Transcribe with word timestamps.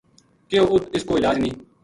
کہیو 0.49 0.65
ات 0.71 0.83
اس 0.95 1.03
کو 1.07 1.13
علاج 1.17 1.37
نیہہ 1.43 1.57